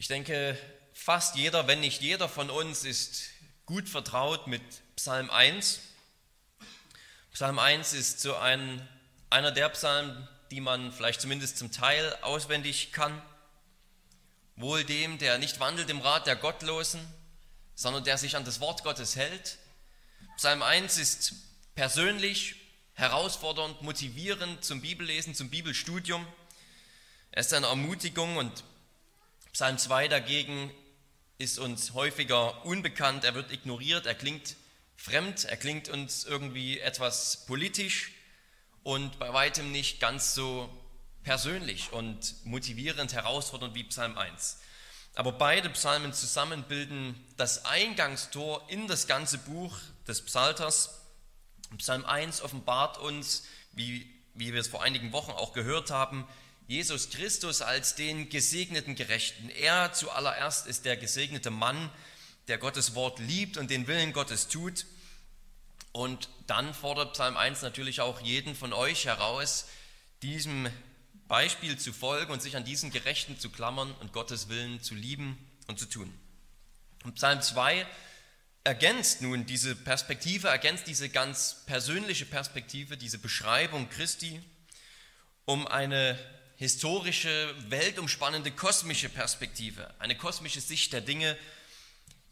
[0.00, 0.56] Ich denke,
[0.92, 3.30] fast jeder, wenn nicht jeder von uns ist
[3.66, 4.62] gut vertraut mit
[4.94, 5.80] Psalm 1.
[7.32, 8.86] Psalm 1 ist so ein,
[9.28, 13.20] einer der Psalmen, die man vielleicht zumindest zum Teil auswendig kann.
[14.54, 17.00] Wohl dem, der nicht wandelt im Rat der Gottlosen,
[17.74, 19.58] sondern der sich an das Wort Gottes hält.
[20.36, 21.32] Psalm 1 ist
[21.74, 22.54] persönlich,
[22.94, 26.24] herausfordernd, motivierend zum Bibellesen, zum Bibelstudium.
[27.32, 28.62] Er ist eine Ermutigung und
[29.58, 30.70] Psalm 2 dagegen
[31.36, 34.54] ist uns häufiger unbekannt, er wird ignoriert, er klingt
[34.94, 38.12] fremd, er klingt uns irgendwie etwas politisch
[38.84, 40.68] und bei weitem nicht ganz so
[41.24, 44.60] persönlich und motivierend, herausfordernd wie Psalm 1.
[45.16, 51.00] Aber beide Psalmen zusammen bilden das Eingangstor in das ganze Buch des Psalters.
[51.78, 56.28] Psalm 1 offenbart uns, wie, wie wir es vor einigen Wochen auch gehört haben,
[56.68, 59.48] Jesus Christus als den gesegneten Gerechten.
[59.48, 61.90] Er zuallererst ist der gesegnete Mann,
[62.46, 64.84] der Gottes Wort liebt und den Willen Gottes tut.
[65.92, 69.64] Und dann fordert Psalm 1 natürlich auch jeden von euch heraus,
[70.20, 70.68] diesem
[71.26, 75.38] Beispiel zu folgen und sich an diesen Gerechten zu klammern und Gottes Willen zu lieben
[75.68, 76.12] und zu tun.
[77.02, 77.86] Und Psalm 2
[78.64, 84.42] ergänzt nun diese Perspektive, ergänzt diese ganz persönliche Perspektive, diese Beschreibung Christi,
[85.46, 86.18] um eine
[86.58, 91.38] historische, weltumspannende, kosmische Perspektive, eine kosmische Sicht der Dinge.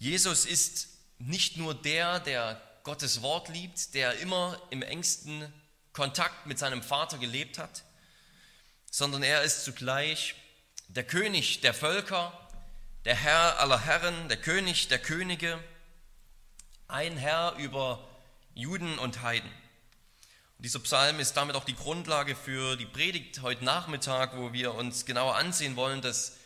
[0.00, 0.88] Jesus ist
[1.18, 5.52] nicht nur der, der Gottes Wort liebt, der immer im engsten
[5.92, 7.84] Kontakt mit seinem Vater gelebt hat,
[8.90, 10.34] sondern er ist zugleich
[10.88, 12.32] der König der Völker,
[13.04, 15.62] der Herr aller Herren, der König der Könige,
[16.88, 18.08] ein Herr über
[18.54, 19.50] Juden und Heiden.
[20.58, 25.04] Dieser Psalm ist damit auch die Grundlage für die Predigt heute Nachmittag, wo wir uns
[25.04, 26.38] genauer ansehen wollen, dass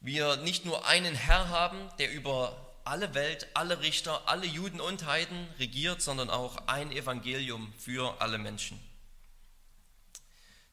[0.00, 5.06] wir nicht nur einen Herr haben, der über alle Welt, alle Richter, alle Juden und
[5.06, 8.78] Heiden regiert, sondern auch ein Evangelium für alle Menschen.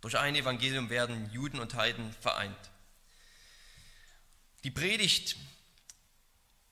[0.02, 2.56] Durch ein Evangelium werden Juden und Heiden vereint.
[4.64, 5.38] Die Predigt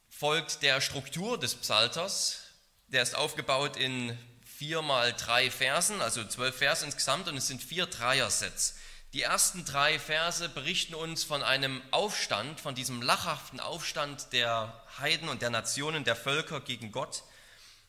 [0.09, 2.43] folgt der Struktur des Psalters.
[2.89, 4.15] Der ist aufgebaut in
[4.57, 8.75] vier mal drei Versen, also zwölf Verse insgesamt, und es sind vier Dreiersets.
[9.13, 15.29] Die ersten drei Verse berichten uns von einem Aufstand, von diesem lachhaften Aufstand der Heiden
[15.29, 17.23] und der Nationen, der Völker gegen Gott.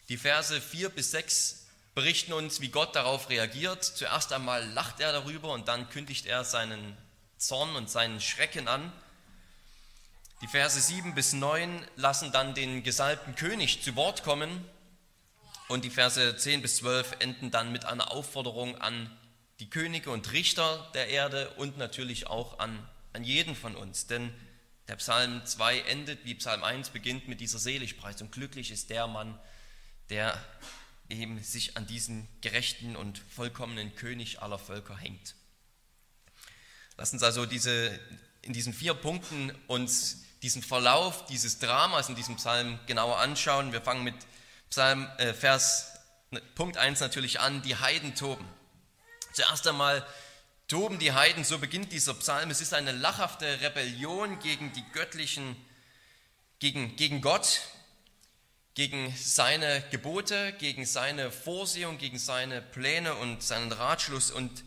[0.09, 3.85] Die Verse vier bis sechs berichten uns, wie Gott darauf reagiert.
[3.85, 6.97] Zuerst einmal lacht er darüber und dann kündigt er seinen
[7.39, 8.93] Zorn und seinen Schrecken an.
[10.43, 14.69] Die Verse 7 bis 9 lassen dann den gesalbten König zu Wort kommen
[15.69, 19.11] und die Verse 10 bis 12 enden dann mit einer Aufforderung an
[19.61, 24.07] die Könige und Richter der Erde und natürlich auch an, an jeden von uns.
[24.07, 24.33] Denn
[24.89, 28.31] der Psalm 2 endet, wie Psalm 1 beginnt, mit dieser Seligpreisung.
[28.31, 29.39] Glücklich ist der Mann,
[30.11, 30.39] der
[31.09, 35.35] eben sich an diesen gerechten und vollkommenen König aller Völker hängt.
[36.97, 37.99] Lass uns also diese,
[38.43, 43.73] in diesen vier Punkten uns diesen Verlauf dieses Dramas in diesem Psalm genauer anschauen.
[43.73, 44.15] Wir fangen mit
[44.75, 45.93] Psalm, äh, Vers,
[46.33, 48.45] ne, Punkt 1 natürlich an, die Heiden toben.
[49.33, 50.05] Zuerst einmal
[50.67, 52.51] toben die Heiden, so beginnt dieser Psalm.
[52.51, 55.55] Es ist eine lachhafte Rebellion gegen die göttlichen,
[56.59, 57.61] gegen, gegen Gott,
[58.75, 64.33] gegen seine Gebote, gegen seine Vorsehung, gegen seine Pläne und seinen Ratschluss.
[64.33, 64.65] Und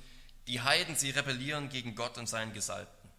[0.47, 3.09] die Heiden, sie rebellieren gegen Gott und seinen Gesalbten.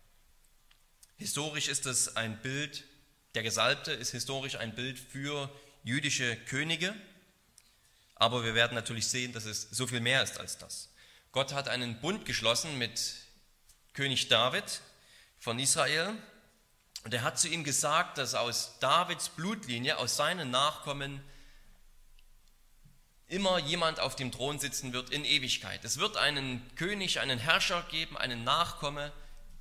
[1.18, 2.84] Historisch ist es ein Bild,
[3.34, 5.50] der Gesalbte ist historisch ein Bild für
[5.84, 6.94] jüdische Könige,
[8.14, 10.90] aber wir werden natürlich sehen, dass es so viel mehr ist als das.
[11.32, 13.14] Gott hat einen Bund geschlossen mit
[13.92, 14.80] König David
[15.38, 16.14] von Israel
[17.04, 21.22] und er hat zu ihm gesagt, dass aus Davids Blutlinie, aus seinen Nachkommen,
[23.28, 25.84] immer jemand auf dem Thron sitzen wird in Ewigkeit.
[25.84, 29.12] Es wird einen König, einen Herrscher geben, einen Nachkomme,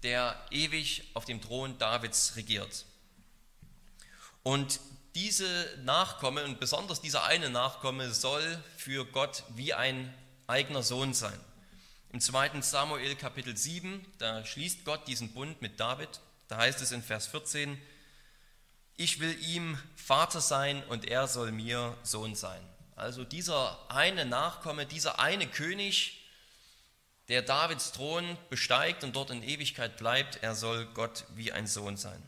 [0.03, 2.85] der ewig auf dem Thron Davids regiert.
[4.43, 4.79] Und
[5.17, 10.13] diese Nachkomme und besonders dieser eine Nachkomme soll für Gott wie ein
[10.45, 11.39] eigener Sohn sein.
[12.11, 12.61] Im 2.
[12.61, 16.07] Samuel Kapitel 7, da schließt Gott diesen Bund mit David.
[16.49, 17.81] Da heißt es in Vers 14,
[18.95, 22.61] ich will ihm Vater sein und er soll mir Sohn sein.
[22.95, 26.27] Also dieser eine Nachkomme, dieser eine König,
[27.27, 31.97] der Davids Thron besteigt und dort in Ewigkeit bleibt, er soll Gott wie ein Sohn
[31.97, 32.21] sein.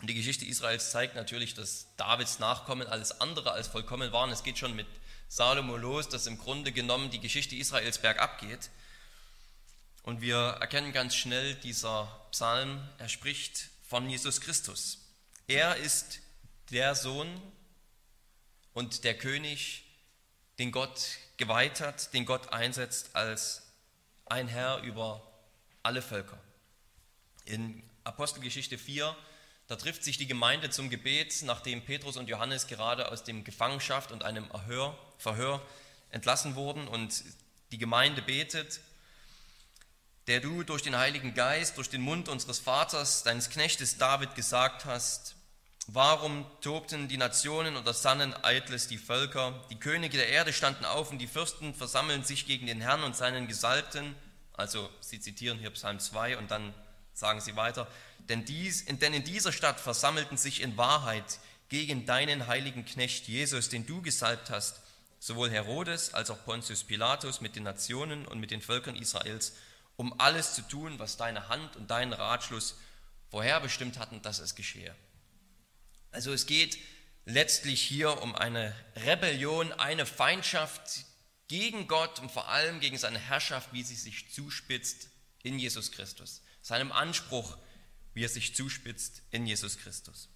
[0.00, 4.30] Und die Geschichte Israels zeigt natürlich, dass Davids Nachkommen alles andere als vollkommen waren.
[4.30, 4.86] Es geht schon mit
[5.28, 8.70] Salomo los, dass im Grunde genommen die Geschichte Israels bergab geht.
[10.02, 14.98] Und wir erkennen ganz schnell, dieser Psalm, er spricht von Jesus Christus.
[15.48, 16.20] Er ist
[16.70, 17.40] der Sohn
[18.72, 19.84] und der König,
[20.58, 21.00] den Gott
[21.38, 23.62] geweiht hat, den Gott einsetzt als
[24.26, 25.26] ein Herr über
[25.82, 26.38] alle Völker.
[27.44, 29.16] In Apostelgeschichte 4,
[29.68, 34.12] da trifft sich die Gemeinde zum Gebet, nachdem Petrus und Johannes gerade aus dem Gefangenschaft
[34.12, 35.60] und einem Erhör, Verhör
[36.10, 37.24] entlassen wurden und
[37.72, 38.80] die Gemeinde betet,
[40.26, 44.84] der du durch den Heiligen Geist, durch den Mund unseres Vaters, deines Knechtes David gesagt
[44.84, 45.36] hast,
[45.88, 49.54] Warum tobten die Nationen oder sannen eitles die Völker?
[49.70, 53.14] Die Könige der Erde standen auf und die Fürsten versammeln sich gegen den Herrn und
[53.14, 54.16] seinen Gesalbten.
[54.52, 56.74] Also sie zitieren hier Psalm 2 und dann
[57.12, 57.86] sagen sie weiter,
[58.28, 61.38] denn, dies, denn in dieser Stadt versammelten sich in Wahrheit
[61.68, 64.80] gegen deinen heiligen Knecht Jesus, den du gesalbt hast,
[65.18, 69.54] sowohl Herodes als auch Pontius Pilatus mit den Nationen und mit den Völkern Israels,
[69.96, 72.76] um alles zu tun, was deine Hand und dein Ratschluss
[73.30, 74.94] vorherbestimmt hatten, dass es geschehe.
[76.12, 76.78] Also es geht
[77.24, 81.04] letztlich hier um eine Rebellion, eine Feindschaft
[81.48, 85.08] gegen Gott und vor allem gegen seine Herrschaft, wie sie sich zuspitzt
[85.42, 86.42] in Jesus Christus.
[86.62, 87.56] Seinem Anspruch,
[88.16, 90.30] wie er sich zuspitzt in Jesus Christus.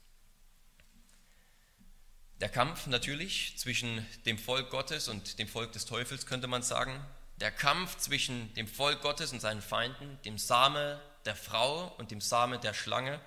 [2.38, 7.02] Der Kampf natürlich zwischen dem Volk Gottes und dem Volk des Teufels könnte man sagen.
[7.36, 12.20] Der Kampf zwischen dem Volk Gottes und seinen Feinden, dem Same der Frau und dem
[12.20, 13.18] Same der Schlange,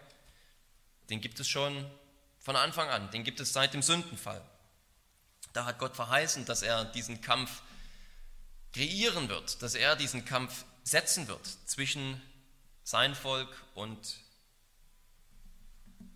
[1.10, 1.90] den gibt es schon
[2.38, 4.48] von Anfang an, den gibt es seit dem Sündenfall.
[5.54, 7.64] Da hat Gott verheißen, dass er diesen Kampf
[8.72, 12.22] kreieren wird, dass er diesen Kampf setzen wird zwischen
[12.84, 14.23] sein Volk und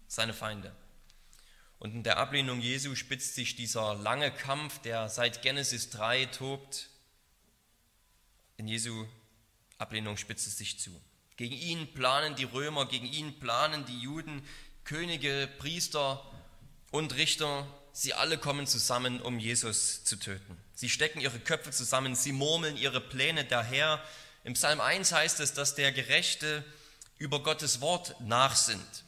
[0.07, 0.75] seine Feinde.
[1.79, 6.89] Und in der Ablehnung Jesu spitzt sich dieser lange Kampf, der seit Genesis 3 tobt,
[8.57, 9.05] in Jesu
[9.77, 10.89] Ablehnung spitzt es sich zu.
[11.35, 14.43] Gegen ihn planen die Römer, gegen ihn planen die Juden,
[14.83, 16.25] Könige, Priester
[16.89, 20.57] und Richter, sie alle kommen zusammen, um Jesus zu töten.
[20.73, 24.03] Sie stecken ihre Köpfe zusammen, sie murmeln ihre Pläne daher.
[24.43, 26.63] Im Psalm 1 heißt es, dass der Gerechte
[27.17, 29.03] über Gottes Wort nachsinnt.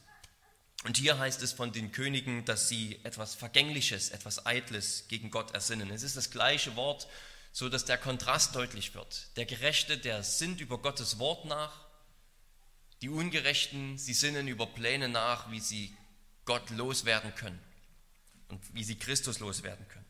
[0.84, 5.52] Und hier heißt es von den Königen, dass sie etwas Vergängliches, etwas Eitles gegen Gott
[5.52, 5.90] ersinnen.
[5.90, 7.06] Es ist das gleiche Wort,
[7.52, 9.36] so dass der Kontrast deutlich wird.
[9.36, 11.90] Der Gerechte, der sinnt über Gottes Wort nach
[13.02, 15.96] die Ungerechten, sie sinnen über Pläne nach, wie sie
[16.44, 17.60] Gott loswerden können
[18.48, 20.04] und wie sie Christus loswerden können.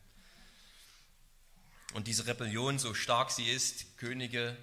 [1.93, 4.57] Und diese Rebellion, so stark sie ist, Könige,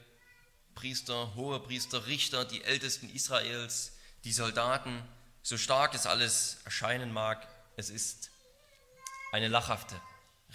[0.74, 3.92] Priester, hohe Priester, Richter, die Ältesten Israels,
[4.24, 5.02] die Soldaten,
[5.48, 8.28] so stark es alles erscheinen mag, es ist
[9.32, 9.98] eine lachhafte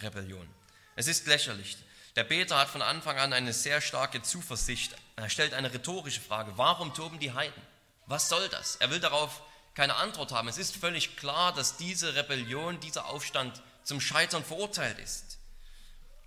[0.04, 0.48] Rebellion.
[0.96, 1.78] Es ist lächerlich.
[2.16, 4.96] Der Beter hat von Anfang an eine sehr starke Zuversicht.
[5.16, 6.52] Er stellt eine rhetorische Frage.
[6.58, 7.60] Warum toben die Heiden?
[8.06, 8.76] Was soll das?
[8.76, 9.42] Er will darauf
[9.74, 10.48] keine Antwort haben.
[10.48, 15.40] Es ist völlig klar, dass diese Rebellion, dieser Aufstand zum Scheitern verurteilt ist.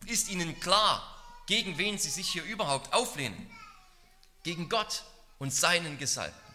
[0.06, 1.04] Ist ihnen klar,
[1.46, 3.48] gegen wen sie sich hier überhaupt auflehnen?
[4.42, 5.04] Gegen Gott
[5.38, 6.45] und seinen Gesalbten.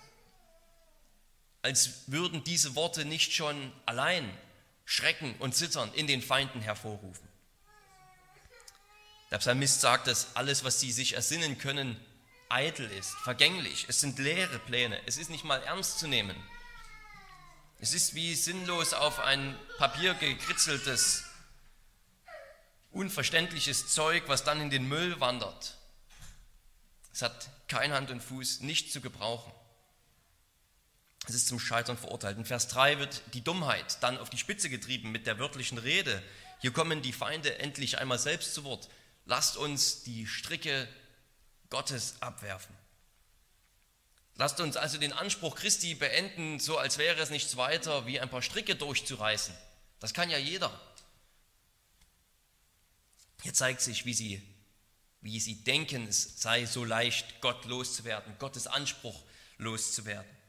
[1.61, 4.29] Als würden diese Worte nicht schon allein
[4.85, 7.27] Schrecken und Zittern in den Feinden hervorrufen.
[9.29, 11.95] Der Psalmist sagt, dass alles, was sie sich ersinnen können,
[12.49, 13.85] eitel ist, vergänglich.
[13.87, 14.99] Es sind leere Pläne.
[15.05, 16.35] Es ist nicht mal ernst zu nehmen.
[17.79, 21.23] Es ist wie sinnlos auf ein Papier gekritzeltes,
[22.91, 25.77] unverständliches Zeug, was dann in den Müll wandert.
[27.13, 29.51] Es hat kein Hand und Fuß, nicht zu gebrauchen.
[31.27, 32.37] Es ist zum Scheitern verurteilt.
[32.37, 36.21] In Vers 3 wird die Dummheit dann auf die Spitze getrieben mit der wörtlichen Rede.
[36.59, 38.89] Hier kommen die Feinde endlich einmal selbst zu Wort.
[39.25, 40.87] Lasst uns die Stricke
[41.69, 42.75] Gottes abwerfen.
[44.35, 48.29] Lasst uns also den Anspruch Christi beenden, so als wäre es nichts weiter, wie ein
[48.29, 49.55] paar Stricke durchzureißen.
[49.99, 50.71] Das kann ja jeder.
[53.43, 54.41] Hier zeigt sich, wie sie,
[55.21, 59.23] wie sie denken, es sei so leicht, Gott loszuwerden, Gottes Anspruch
[59.57, 60.40] loszuwerden.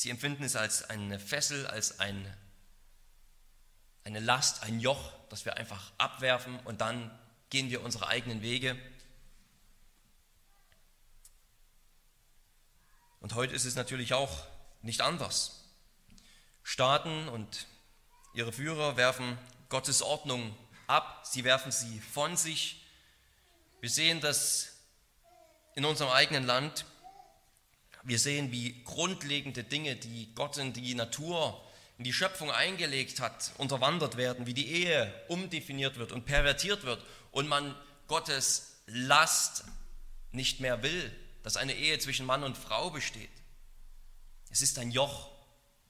[0.00, 2.34] Sie empfinden es als eine Fessel, als ein
[4.02, 7.10] eine Last, ein Joch, das wir einfach abwerfen und dann
[7.50, 8.80] gehen wir unsere eigenen Wege.
[13.20, 14.46] Und heute ist es natürlich auch
[14.80, 15.66] nicht anders.
[16.62, 17.66] Staaten und
[18.32, 19.36] ihre Führer werfen
[19.68, 22.86] Gottes Ordnung ab, sie werfen sie von sich.
[23.80, 24.78] Wir sehen das
[25.74, 26.86] in unserem eigenen Land.
[28.02, 31.62] Wir sehen, wie grundlegende Dinge, die Gott in die Natur
[31.98, 37.04] in die Schöpfung eingelegt hat, unterwandert werden, wie die Ehe umdefiniert wird und pervertiert wird
[37.30, 37.76] und man
[38.06, 39.64] Gottes Last
[40.32, 43.28] nicht mehr will, dass eine Ehe zwischen Mann und Frau besteht.
[44.50, 45.30] Es ist ein Joch.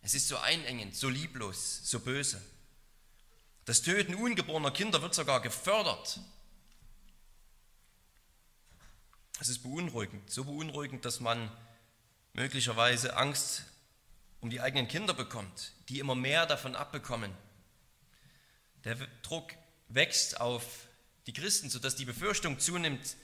[0.03, 2.43] Es ist so einengend, so lieblos, so böse.
[3.65, 6.19] Das Töten ungeborener Kinder wird sogar gefördert.
[9.39, 11.51] Es ist beunruhigend, so beunruhigend, dass man
[12.33, 13.65] möglicherweise Angst
[14.41, 17.33] um die eigenen Kinder bekommt, die immer mehr davon abbekommen.
[18.85, 19.53] Der Druck
[19.89, 20.87] wächst auf
[21.27, 23.17] die Christen, sodass die Befürchtung zunimmt,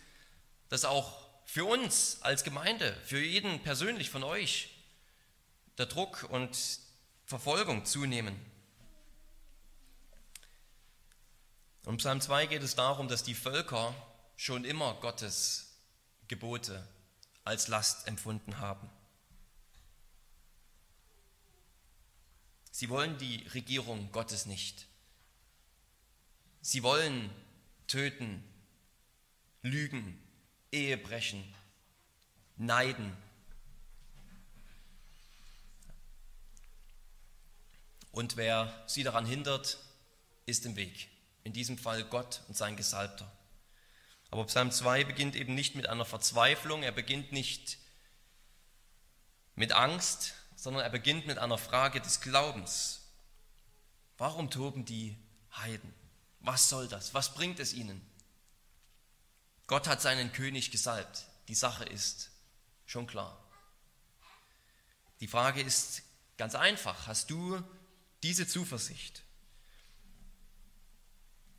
[0.68, 4.68] dass auch für uns als Gemeinde, für jeden persönlich von euch,
[5.78, 6.58] der Druck und
[7.24, 8.38] Verfolgung zunehmen.
[11.84, 13.94] Und Psalm 2 geht es darum, dass die Völker
[14.36, 15.78] schon immer Gottes
[16.28, 16.86] Gebote
[17.44, 18.90] als Last empfunden haben.
[22.76, 24.86] Sie wollen die Regierung Gottes nicht.
[26.60, 27.30] Sie wollen
[27.86, 28.44] töten,
[29.62, 30.22] lügen,
[30.70, 31.42] Ehe brechen,
[32.58, 33.16] neiden.
[38.12, 39.78] Und wer sie daran hindert,
[40.44, 41.08] ist im Weg.
[41.44, 43.32] In diesem Fall Gott und sein Gesalbter.
[44.30, 47.78] Aber Psalm 2 beginnt eben nicht mit einer Verzweiflung, er beginnt nicht
[49.54, 53.02] mit Angst, sondern er beginnt mit einer Frage des Glaubens.
[54.18, 55.16] Warum toben die
[55.54, 55.94] Heiden?
[56.40, 57.14] Was soll das?
[57.14, 58.00] Was bringt es ihnen?
[59.66, 61.26] Gott hat seinen König gesalbt.
[61.48, 62.30] Die Sache ist
[62.86, 63.42] schon klar.
[65.20, 66.02] Die Frage ist
[66.36, 67.06] ganz einfach.
[67.06, 67.62] Hast du
[68.22, 69.22] diese Zuversicht?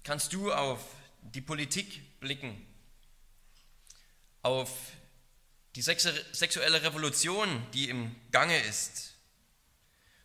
[0.03, 0.83] Kannst du auf
[1.21, 2.65] die Politik blicken,
[4.41, 4.71] auf
[5.75, 9.13] die sexuelle Revolution, die im Gange ist,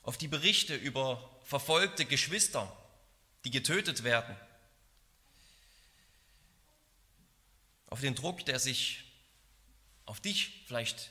[0.03, 2.75] auf die Berichte über verfolgte Geschwister,
[3.45, 4.37] die getötet werden,
[7.87, 9.05] auf den Druck, der sich
[10.07, 11.11] auf dich vielleicht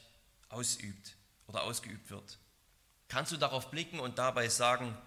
[0.49, 1.15] ausübt
[1.47, 2.39] oder ausgeübt wird.
[3.07, 4.97] Kannst du darauf blicken und dabei sagen,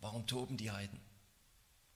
[0.00, 1.00] warum toben die Heiden?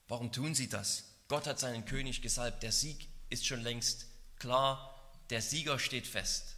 [0.07, 1.03] Warum tun sie das?
[1.27, 4.05] Gott hat seinen König gesalbt, der Sieg ist schon längst
[4.37, 4.94] klar,
[5.29, 6.55] der Sieger steht fest.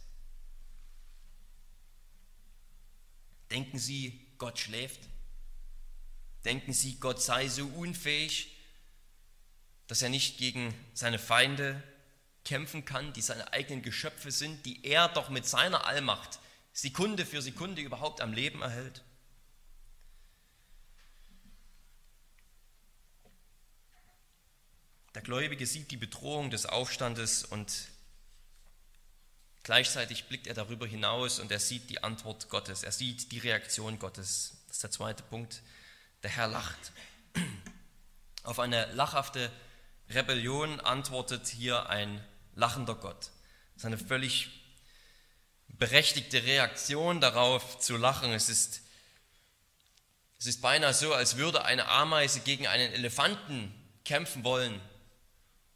[3.50, 5.00] Denken Sie, Gott schläft?
[6.44, 8.56] Denken Sie, Gott sei so unfähig,
[9.86, 11.82] dass er nicht gegen seine Feinde
[12.44, 16.38] kämpfen kann, die seine eigenen Geschöpfe sind, die er doch mit seiner Allmacht
[16.72, 19.02] Sekunde für Sekunde überhaupt am Leben erhält?
[25.14, 27.88] Der Gläubige sieht die Bedrohung des Aufstandes und
[29.68, 33.98] Gleichzeitig blickt er darüber hinaus und er sieht die Antwort Gottes, er sieht die Reaktion
[33.98, 34.54] Gottes.
[34.66, 35.60] Das ist der zweite Punkt.
[36.22, 36.92] Der Herr lacht.
[38.44, 39.52] Auf eine lachhafte
[40.08, 43.30] Rebellion antwortet hier ein lachender Gott.
[43.74, 44.48] Das ist eine völlig
[45.66, 48.32] berechtigte Reaktion darauf zu lachen.
[48.32, 48.80] Es ist,
[50.38, 53.74] es ist beinahe so, als würde eine Ameise gegen einen Elefanten
[54.06, 54.80] kämpfen wollen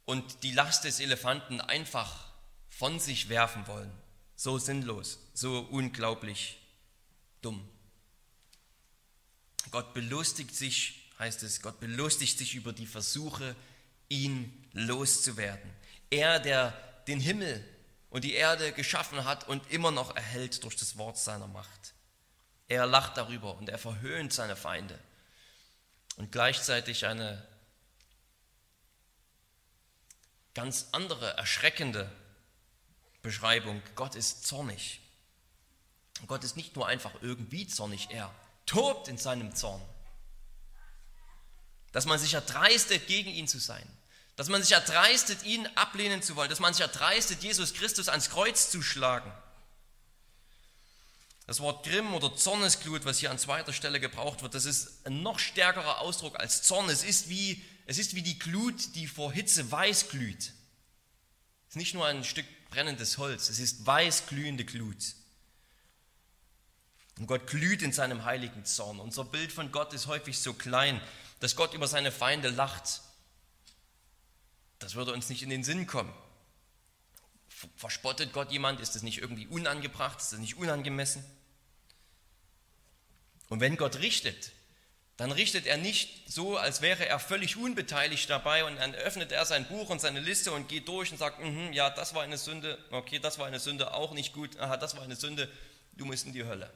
[0.05, 2.22] und die Last des Elefanten einfach
[2.83, 3.89] von sich werfen wollen.
[4.35, 6.59] So sinnlos, so unglaublich
[7.41, 7.65] dumm.
[9.71, 13.55] Gott belustigt sich, heißt es, Gott belustigt sich über die Versuche,
[14.09, 15.71] ihn loszuwerden.
[16.09, 16.71] Er, der
[17.07, 17.63] den Himmel
[18.09, 21.93] und die Erde geschaffen hat und immer noch erhält durch das Wort seiner Macht.
[22.67, 24.99] Er lacht darüber und er verhöhnt seine Feinde.
[26.17, 27.47] Und gleichzeitig eine
[30.53, 32.11] ganz andere, erschreckende
[33.23, 34.99] Beschreibung, Gott ist zornig.
[36.19, 38.33] Und Gott ist nicht nur einfach irgendwie zornig, er
[38.65, 39.81] tobt in seinem Zorn.
[41.93, 43.87] Dass man sich erdreistet, gegen ihn zu sein.
[44.35, 46.49] Dass man sich erdreistet, ihn ablehnen zu wollen.
[46.49, 49.31] Dass man sich erdreistet, Jesus Christus ans Kreuz zu schlagen.
[51.45, 55.21] Das Wort Grimm oder Zornesglut, was hier an zweiter Stelle gebraucht wird, das ist ein
[55.21, 56.89] noch stärkerer Ausdruck als Zorn.
[56.89, 60.39] Es ist wie, es ist wie die Glut, die vor Hitze weiß glüht.
[60.39, 65.13] Es ist nicht nur ein Stück brennendes Holz, es ist weiß glühende Glut.
[67.19, 68.99] Und Gott glüht in seinem heiligen Zorn.
[68.99, 70.99] Unser Bild von Gott ist häufig so klein,
[71.39, 73.01] dass Gott über seine Feinde lacht.
[74.79, 76.11] Das würde uns nicht in den Sinn kommen.
[77.75, 78.79] Verspottet Gott jemand?
[78.79, 80.19] Ist das nicht irgendwie unangebracht?
[80.19, 81.23] Ist das nicht unangemessen?
[83.49, 84.51] Und wenn Gott richtet,
[85.23, 89.45] dann richtet er nicht so, als wäre er völlig unbeteiligt dabei und dann öffnet er
[89.45, 92.37] sein Buch und seine Liste und geht durch und sagt, mm ja, das war eine
[92.37, 95.49] Sünde, okay, das war eine Sünde, auch nicht gut, aha, das war eine Sünde,
[95.93, 96.69] du musst in die Hölle.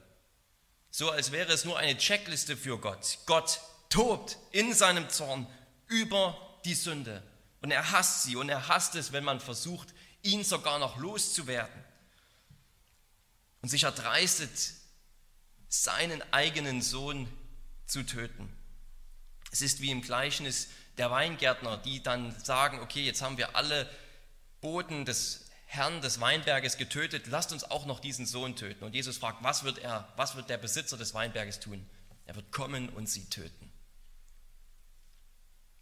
[0.90, 3.18] So als wäre es nur eine Checkliste für Gott.
[3.26, 5.46] Gott tobt in seinem Zorn
[5.86, 7.22] über die Sünde
[7.60, 9.88] und er hasst sie und er hasst es, wenn man versucht,
[10.22, 11.84] ihn sogar noch loszuwerden.
[13.60, 14.72] und sich erdreistet,
[15.68, 17.28] seinen eigenen Sohn
[17.88, 18.52] zu töten.
[19.50, 20.68] Es ist wie im Gleichnis
[20.98, 23.88] der Weingärtner, die dann sagen, okay, jetzt haben wir alle
[24.60, 28.84] Boten des Herrn des Weinberges getötet, lasst uns auch noch diesen Sohn töten.
[28.84, 31.88] Und Jesus fragt, was wird er, was wird der Besitzer des Weinberges tun?
[32.24, 33.70] Er wird kommen und sie töten.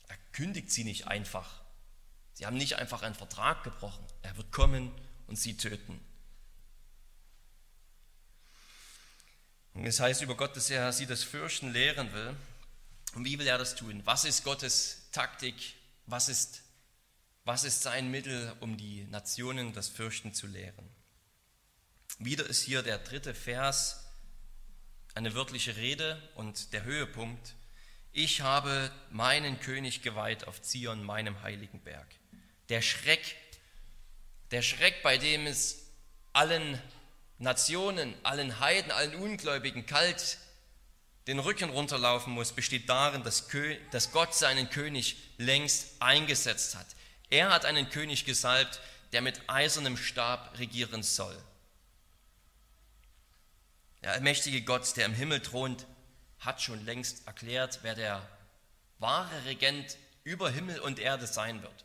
[0.08, 1.62] Er kündigt sie nicht einfach.
[2.32, 4.04] Sie haben nicht einfach einen Vertrag gebrochen.
[4.22, 4.92] Er wird kommen
[5.28, 6.00] und sie töten.
[9.82, 12.34] Es heißt über Gott, dass er sie das Fürchten lehren will.
[13.14, 14.02] Und wie will er das tun?
[14.04, 15.54] Was ist Gottes Taktik?
[16.06, 16.62] Was ist,
[17.44, 20.88] was ist sein Mittel, um die Nationen das Fürchten zu lehren?
[22.18, 24.04] Wieder ist hier der dritte Vers
[25.14, 27.54] eine wörtliche Rede und der Höhepunkt.
[28.12, 32.06] Ich habe meinen König geweiht auf Zion, meinem heiligen Berg.
[32.68, 33.36] Der Schreck,
[34.50, 35.90] der Schreck, bei dem es
[36.32, 36.80] allen
[37.38, 40.38] Nationen, allen Heiden, allen Ungläubigen kalt
[41.26, 46.86] den Rücken runterlaufen muss, besteht darin, dass, Gott seinen König längst eingesetzt hat.
[47.30, 48.80] Er hat einen König gesalbt,
[49.12, 51.36] der mit eisernem Stab regieren soll.
[54.02, 55.84] Der allmächtige Gott, der im Himmel thront,
[56.38, 58.26] hat schon längst erklärt, wer der
[58.98, 61.84] wahre Regent über Himmel und Erde sein wird.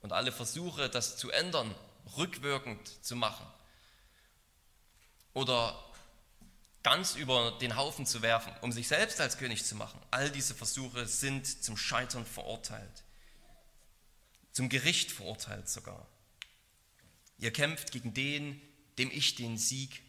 [0.00, 1.74] Und alle Versuche, das zu ändern,
[2.16, 3.46] rückwirkend zu machen
[5.34, 5.78] oder
[6.82, 10.00] ganz über den Haufen zu werfen, um sich selbst als König zu machen.
[10.10, 13.02] All diese Versuche sind zum Scheitern verurteilt,
[14.52, 16.06] zum Gericht verurteilt sogar.
[17.38, 18.60] Ihr kämpft gegen den,
[18.98, 20.02] dem ich den Sieg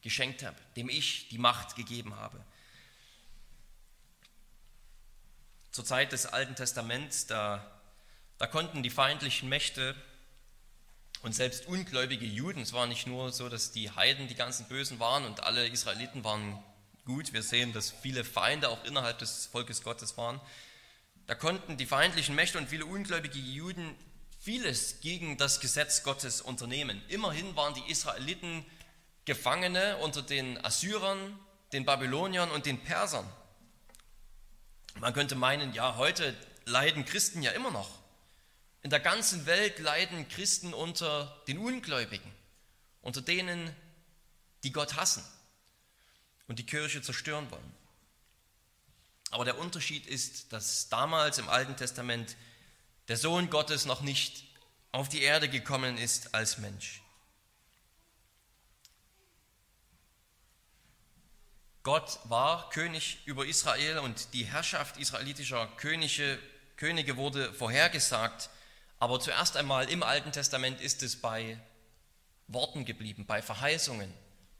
[0.00, 2.42] geschenkt habe, dem ich die Macht gegeben habe.
[5.72, 7.80] Zur Zeit des Alten Testaments, da,
[8.38, 9.96] da konnten die feindlichen Mächte
[11.24, 15.00] und selbst ungläubige Juden, es war nicht nur so, dass die Heiden die ganzen Bösen
[15.00, 16.62] waren und alle Israeliten waren
[17.06, 17.32] gut.
[17.32, 20.38] Wir sehen, dass viele Feinde auch innerhalb des Volkes Gottes waren.
[21.26, 23.96] Da konnten die feindlichen Mächte und viele ungläubige Juden
[24.38, 27.00] vieles gegen das Gesetz Gottes unternehmen.
[27.08, 28.66] Immerhin waren die Israeliten
[29.24, 31.38] Gefangene unter den Assyrern,
[31.72, 33.26] den Babyloniern und den Persern.
[35.00, 38.03] Man könnte meinen, ja, heute leiden Christen ja immer noch.
[38.84, 42.30] In der ganzen Welt leiden Christen unter den Ungläubigen,
[43.00, 43.74] unter denen,
[44.62, 45.24] die Gott hassen
[46.48, 47.74] und die Kirche zerstören wollen.
[49.30, 52.36] Aber der Unterschied ist, dass damals im Alten Testament
[53.08, 54.44] der Sohn Gottes noch nicht
[54.92, 57.00] auf die Erde gekommen ist als Mensch.
[61.82, 66.38] Gott war König über Israel und die Herrschaft israelitischer Könige,
[66.76, 68.50] Könige wurde vorhergesagt
[69.04, 71.60] aber zuerst einmal im Alten Testament ist es bei
[72.48, 74.10] Worten geblieben, bei Verheißungen.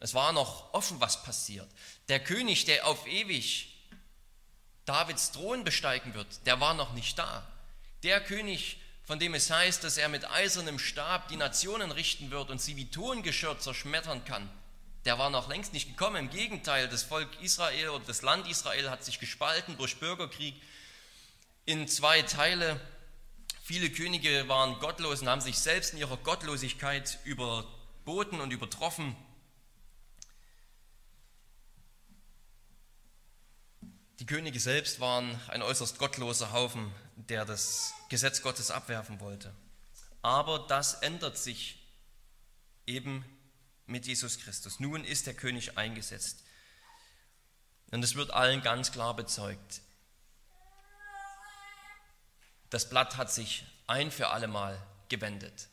[0.01, 1.67] Es war noch offen, was passiert.
[2.11, 3.75] Der König, der auf ewig
[4.85, 7.43] Davids Thron besteigen wird, der war noch nicht da.
[8.03, 8.77] Der König,
[9.07, 12.77] von dem es heißt, dass er mit eisernem Stab die Nationen richten wird und sie
[12.77, 14.51] wie Tongeschirr zerschmettern kann,
[15.07, 16.17] der war noch längst nicht gekommen.
[16.17, 20.55] Im Gegenteil, das Volk Israel oder das Land Israel hat sich gespalten durch Bürgerkrieg
[21.65, 22.79] in zwei Teile.
[23.67, 29.17] Viele Könige waren gottlos und haben sich selbst in ihrer Gottlosigkeit überboten und übertroffen.
[34.21, 39.55] Die Könige selbst waren ein äußerst gottloser Haufen, der das Gesetz Gottes abwerfen wollte.
[40.21, 41.91] Aber das ändert sich
[42.87, 43.25] eben
[43.87, 44.79] mit Jesus Christus.
[44.79, 46.45] Nun ist der König eingesetzt.
[47.93, 49.81] Und es wird allen ganz klar bezeugt,
[52.75, 55.69] das Blatt hat sich ein für allemal gewendet.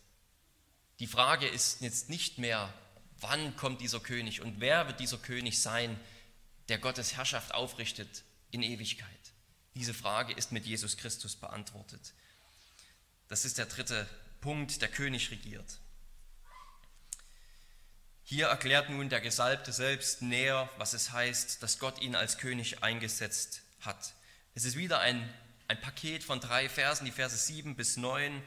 [1.00, 2.72] Die Frage ist jetzt nicht mehr,
[3.20, 6.00] wann kommt dieser König und wer wird dieser König sein,
[6.70, 9.08] der Gottes Herrschaft aufrichtet in Ewigkeit.
[9.74, 12.14] Diese Frage ist mit Jesus Christus beantwortet.
[13.30, 14.08] Das ist der dritte
[14.40, 15.80] Punkt, der König regiert.
[18.24, 22.84] Hier erklärt nun der Gesalbte selbst näher, was es heißt, dass Gott ihn als König
[22.84, 24.14] eingesetzt hat.
[24.54, 25.34] Es ist wieder ein
[25.72, 28.44] ein Paket von drei Versen, die Verse 7 bis 9.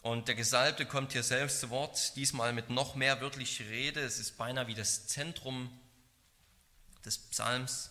[0.00, 4.00] Und der Gesalbte kommt hier selbst zu Wort, diesmal mit noch mehr wörtlicher Rede.
[4.00, 5.70] Es ist beinahe wie das Zentrum
[7.04, 7.90] des Psalms.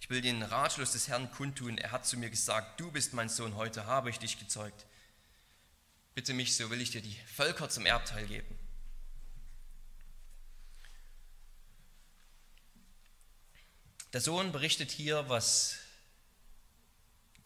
[0.00, 1.76] Ich will den Ratschluss des Herrn kundtun.
[1.76, 4.86] Er hat zu mir gesagt, du bist mein Sohn, heute habe ich dich gezeugt.
[6.14, 8.58] Bitte mich, so will ich dir die Völker zum Erbteil geben.
[14.14, 15.76] Der Sohn berichtet hier, was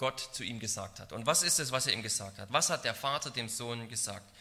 [0.00, 1.12] Gott zu ihm gesagt hat.
[1.12, 2.50] Und was ist es, was er ihm gesagt hat?
[2.50, 4.32] Was hat der Vater dem Sohn gesagt?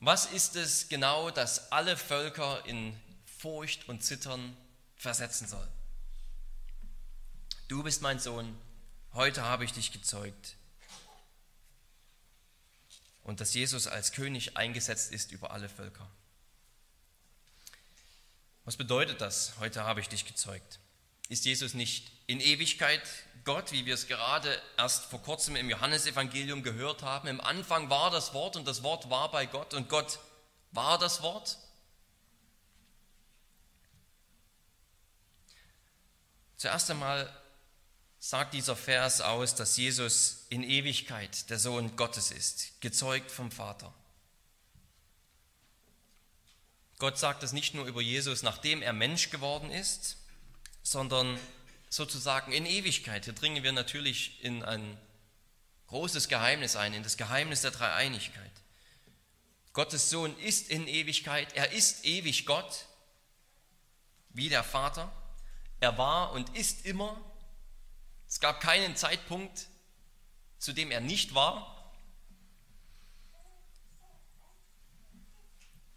[0.00, 2.94] Was ist es genau, das alle Völker in
[3.38, 4.54] Furcht und Zittern
[4.96, 5.66] versetzen soll?
[7.68, 8.54] Du bist mein Sohn,
[9.14, 10.56] heute habe ich dich gezeugt.
[13.22, 16.06] Und dass Jesus als König eingesetzt ist über alle Völker.
[18.66, 19.54] Was bedeutet das?
[19.58, 20.80] Heute habe ich dich gezeugt.
[21.32, 23.00] Ist Jesus nicht in Ewigkeit
[23.46, 27.26] Gott, wie wir es gerade erst vor kurzem im Johannesevangelium gehört haben.
[27.26, 30.18] Im Anfang war das Wort und das Wort war bei Gott und Gott
[30.72, 31.56] war das Wort.
[36.58, 37.34] Zuerst einmal
[38.18, 43.94] sagt dieser Vers aus, dass Jesus in Ewigkeit der Sohn Gottes ist, gezeugt vom Vater.
[46.98, 50.18] Gott sagt es nicht nur über Jesus, nachdem er Mensch geworden ist,
[50.82, 51.38] sondern
[51.88, 53.24] sozusagen in Ewigkeit.
[53.24, 54.98] Hier dringen wir natürlich in ein
[55.88, 58.50] großes Geheimnis ein, in das Geheimnis der Dreieinigkeit.
[59.72, 62.86] Gottes Sohn ist in Ewigkeit, er ist ewig Gott,
[64.30, 65.10] wie der Vater.
[65.80, 67.20] Er war und ist immer.
[68.28, 69.66] Es gab keinen Zeitpunkt,
[70.58, 71.92] zu dem er nicht war.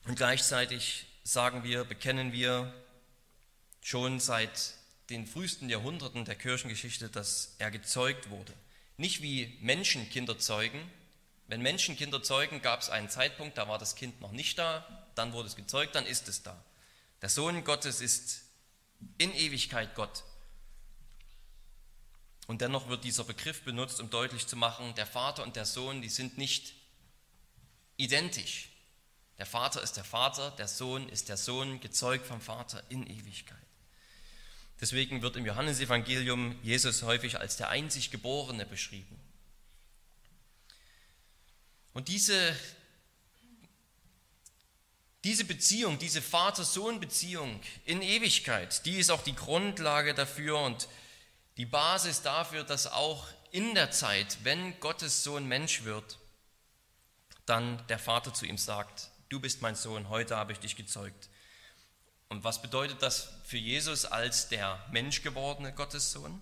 [0.05, 2.73] Und gleichzeitig sagen wir, bekennen wir
[3.81, 4.74] schon seit
[5.09, 8.53] den frühesten Jahrhunderten der Kirchengeschichte, dass er gezeugt wurde.
[8.97, 10.79] Nicht wie Menschen Kinder zeugen.
[11.47, 15.07] Wenn Menschen Kinder zeugen, gab es einen Zeitpunkt, da war das Kind noch nicht da,
[15.13, 16.59] dann wurde es gezeugt, dann ist es da.
[17.21, 18.41] Der Sohn Gottes ist
[19.17, 20.23] in Ewigkeit Gott.
[22.47, 26.01] Und dennoch wird dieser Begriff benutzt, um deutlich zu machen, der Vater und der Sohn,
[26.01, 26.73] die sind nicht
[27.97, 28.69] identisch.
[29.37, 33.64] Der Vater ist der Vater, der Sohn ist der Sohn, gezeugt vom Vater in Ewigkeit.
[34.81, 39.19] Deswegen wird im Johannesevangelium Jesus häufig als der einzig Geborene beschrieben.
[41.93, 42.53] Und diese,
[45.23, 50.89] diese Beziehung, diese Vater-Sohn-Beziehung in Ewigkeit, die ist auch die Grundlage dafür und
[51.55, 56.19] die Basis dafür, dass auch in der Zeit, wenn Gottes Sohn Mensch wird,
[57.45, 61.29] dann der Vater zu ihm sagt, du bist mein Sohn, heute habe ich dich gezeugt.
[62.29, 66.41] Und was bedeutet das für Jesus als der menschgewordene Gottessohn?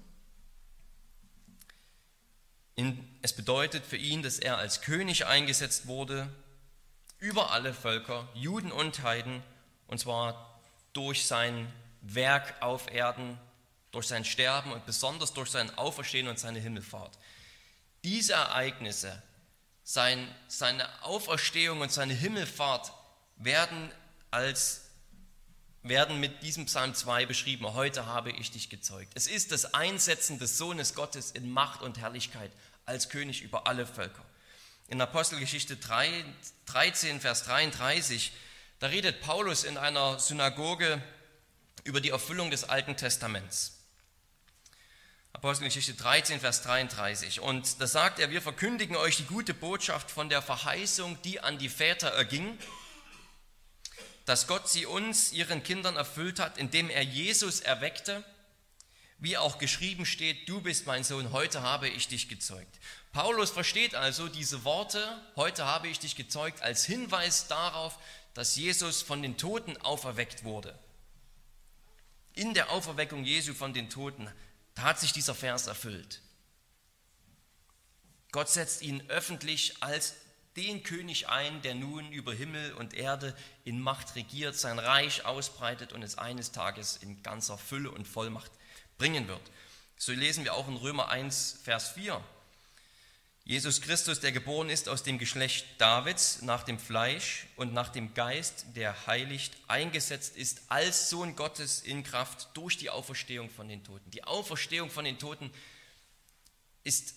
[3.22, 6.28] es bedeutet für ihn, dass er als König eingesetzt wurde
[7.20, 9.44] über alle Völker, Juden und Heiden,
[9.88, 10.60] und zwar
[10.92, 13.40] durch sein Werk auf Erden,
[13.92, 17.18] durch sein Sterben und besonders durch sein Auferstehen und seine Himmelfahrt.
[18.04, 19.22] Diese Ereignisse,
[19.84, 22.92] sein, seine Auferstehung und seine Himmelfahrt
[23.38, 23.92] werden
[24.32, 24.83] als
[25.84, 27.74] werden mit diesem Psalm 2 beschrieben.
[27.74, 29.12] Heute habe ich dich gezeugt.
[29.16, 32.52] Es ist das Einsetzen des Sohnes Gottes in Macht und Herrlichkeit
[32.86, 34.24] als König über alle Völker.
[34.88, 36.26] In Apostelgeschichte 3,
[36.68, 38.32] 13, Vers 33,
[38.80, 41.02] da redet Paulus in einer Synagoge
[41.84, 43.80] über die Erfüllung des Alten Testaments.
[45.34, 47.42] Apostelgeschichte 13, Vers 33.
[47.42, 51.58] Und da sagt er, wir verkündigen euch die gute Botschaft von der Verheißung, die an
[51.58, 52.58] die Väter erging
[54.26, 58.24] dass Gott sie uns, ihren Kindern, erfüllt hat, indem er Jesus erweckte,
[59.20, 62.80] wie auch geschrieben steht, du bist mein Sohn, heute habe ich dich gezeugt.
[63.14, 67.98] Paulus versteht also diese Worte, heute habe ich dich gezeugt, als Hinweis darauf,
[68.34, 70.78] dass Jesus von den Toten auferweckt wurde.
[72.34, 74.30] In der Auferweckung Jesu von den Toten
[74.78, 76.22] hat sich dieser Vers erfüllt.
[78.32, 80.16] Gott setzt ihn öffentlich als
[80.56, 85.94] den König ein, der nun über Himmel und Erde in Macht regiert, sein Reich ausbreitet
[85.94, 88.52] und es eines Tages in ganzer Fülle und Vollmacht
[88.98, 89.42] bringen wird.
[89.98, 92.24] So lesen wir auch in Römer 1, Vers 4.
[93.46, 98.14] Jesus Christus, der geboren ist aus dem Geschlecht Davids nach dem Fleisch und nach dem
[98.14, 103.84] Geist, der heiligt, eingesetzt ist als Sohn Gottes in Kraft durch die Auferstehung von den
[103.84, 104.10] Toten.
[104.12, 105.52] Die Auferstehung von den Toten
[106.86, 107.16] ist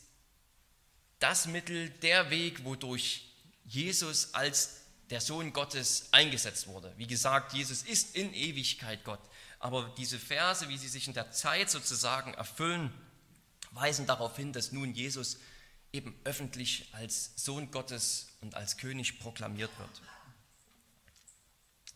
[1.21, 3.26] das Mittel, der Weg, wodurch
[3.67, 6.93] Jesus als der Sohn Gottes eingesetzt wurde.
[6.97, 9.21] Wie gesagt, Jesus ist in Ewigkeit Gott.
[9.59, 12.93] Aber diese Verse, wie sie sich in der Zeit sozusagen erfüllen,
[13.71, 15.39] weisen darauf hin, dass nun Jesus
[15.93, 20.03] eben öffentlich als Sohn Gottes und als König proklamiert wird.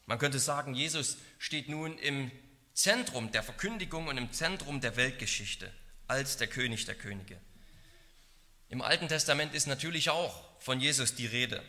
[0.06, 2.30] Man könnte sagen, Jesus steht nun im
[2.74, 5.72] Zentrum der Verkündigung und im Zentrum der Weltgeschichte
[6.06, 7.40] als der König der Könige.
[8.70, 11.60] Im Alten Testament ist natürlich auch von Jesus die Rede.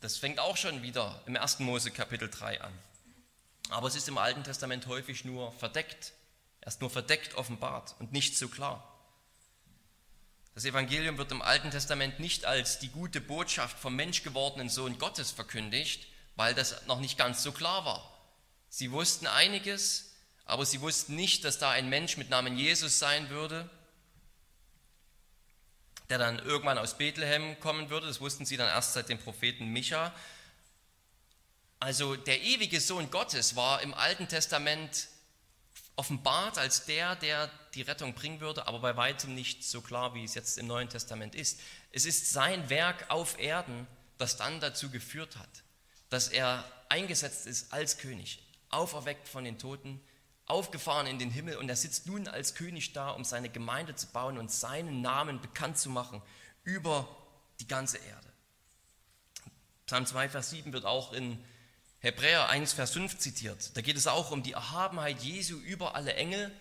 [0.00, 1.60] Das fängt auch schon wieder im 1.
[1.60, 2.72] Mose Kapitel 3 an.
[3.68, 6.12] Aber es ist im Alten Testament häufig nur verdeckt,
[6.60, 8.82] erst nur verdeckt offenbart und nicht so klar.
[10.56, 15.30] Das Evangelium wird im Alten Testament nicht als die gute Botschaft vom menschgewordenen Sohn Gottes
[15.30, 18.12] verkündigt, weil das noch nicht ganz so klar war.
[18.68, 23.30] Sie wussten einiges, aber sie wussten nicht, dass da ein Mensch mit Namen Jesus sein
[23.30, 23.70] würde,
[26.10, 28.06] der dann irgendwann aus Bethlehem kommen würde.
[28.06, 30.14] Das wussten sie dann erst seit dem Propheten Micha.
[31.80, 35.08] Also der ewige Sohn Gottes war im Alten Testament
[35.96, 40.24] offenbart als der, der die Rettung bringen würde, aber bei weitem nicht so klar, wie
[40.24, 41.60] es jetzt im Neuen Testament ist.
[41.92, 45.48] Es ist sein Werk auf Erden, das dann dazu geführt hat,
[46.08, 48.40] dass er eingesetzt ist als König,
[48.70, 50.00] auferweckt von den Toten,
[50.48, 54.06] aufgefahren in den Himmel und er sitzt nun als König da, um seine Gemeinde zu
[54.08, 56.22] bauen und seinen Namen bekannt zu machen
[56.64, 57.08] über
[57.60, 58.32] die ganze Erde.
[59.86, 61.42] Psalm 2, Vers 7 wird auch in
[62.00, 63.76] Hebräer 1, Vers 5 zitiert.
[63.76, 66.52] Da geht es auch um die Erhabenheit Jesu über alle Engel,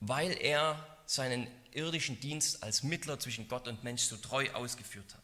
[0.00, 5.21] weil er seinen irdischen Dienst als Mittler zwischen Gott und Mensch so treu ausgeführt hat.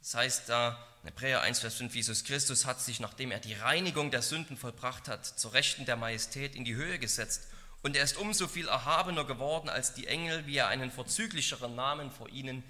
[0.00, 3.54] Das heißt da in Hebräer 1, Vers 5, Jesus Christus hat sich, nachdem er die
[3.54, 7.48] Reinigung der Sünden vollbracht hat, zur Rechten der Majestät in die Höhe gesetzt
[7.82, 12.10] und er ist umso viel erhabener geworden als die Engel, wie er einen vorzüglicheren Namen
[12.10, 12.62] vor ihnen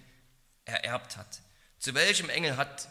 [0.64, 1.40] ererbt hat.
[1.78, 2.88] Zu welchem Engel hat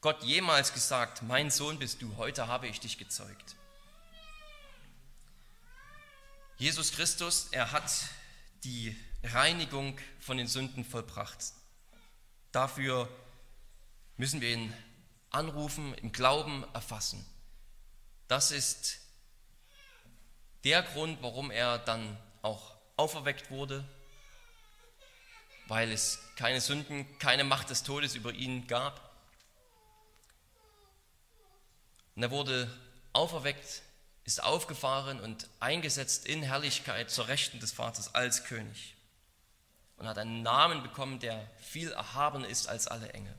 [0.00, 3.56] Gott jemals gesagt, mein Sohn bist du, heute habe ich dich gezeugt.
[6.56, 7.90] Jesus Christus, er hat
[8.64, 11.38] die Reinigung von den Sünden vollbracht.
[12.52, 13.08] Dafür
[14.18, 14.74] müssen wir ihn
[15.30, 17.24] anrufen, im Glauben erfassen.
[18.26, 18.98] Das ist
[20.64, 23.88] der Grund, warum er dann auch auferweckt wurde,
[25.68, 29.08] weil es keine Sünden, keine Macht des Todes über ihn gab.
[32.16, 32.70] Und er wurde
[33.12, 33.82] auferweckt,
[34.24, 38.96] ist aufgefahren und eingesetzt in Herrlichkeit zur Rechten des Vaters als König.
[39.96, 43.34] Und hat einen Namen bekommen, der viel erhabener ist als alle Engel.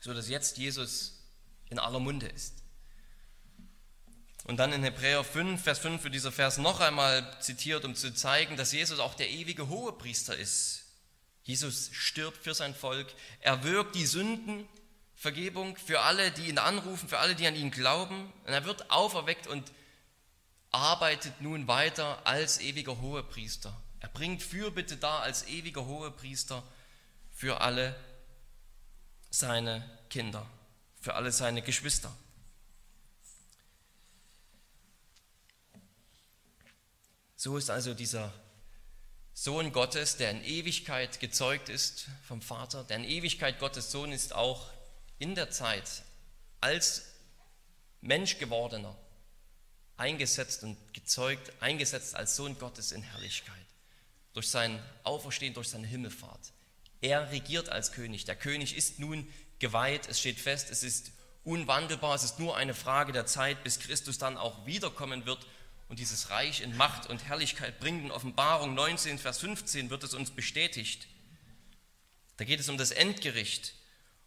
[0.00, 1.20] So dass jetzt Jesus
[1.68, 2.54] in aller Munde ist.
[4.44, 8.12] Und dann in Hebräer 5, Vers 5 wird dieser Vers noch einmal zitiert, um zu
[8.12, 10.84] zeigen, dass Jesus auch der ewige Hohepriester ist.
[11.42, 13.06] Jesus stirbt für sein Volk,
[13.40, 14.66] er wirkt die Sünden
[15.20, 18.32] Vergebung für alle, die ihn anrufen, für alle, die an ihn glauben.
[18.46, 19.70] Und er wird auferweckt und
[20.70, 23.78] arbeitet nun weiter als ewiger Hohepriester.
[24.00, 26.62] Er bringt Fürbitte dar als ewiger Hohepriester
[27.34, 27.94] für alle
[29.30, 30.46] seine Kinder,
[31.00, 32.14] für alle seine Geschwister.
[37.36, 38.32] So ist also dieser
[39.32, 44.34] Sohn Gottes, der in Ewigkeit gezeugt ist vom Vater, der in Ewigkeit Gottes Sohn ist,
[44.34, 44.68] auch
[45.18, 46.02] in der Zeit
[46.60, 47.06] als
[48.02, 48.94] Mensch gewordener
[49.96, 53.54] eingesetzt und gezeugt, eingesetzt als Sohn Gottes in Herrlichkeit.
[54.32, 56.52] Durch sein Auferstehen, durch seine Himmelfahrt.
[57.00, 58.24] Er regiert als König.
[58.24, 59.26] Der König ist nun
[59.58, 61.12] geweiht, es steht fest, es ist
[61.44, 65.46] unwandelbar, es ist nur eine Frage der Zeit, bis Christus dann auch wiederkommen wird
[65.88, 68.04] und dieses Reich in Macht und Herrlichkeit bringt.
[68.04, 71.08] In Offenbarung 19, Vers 15 wird es uns bestätigt.
[72.36, 73.74] Da geht es um das Endgericht.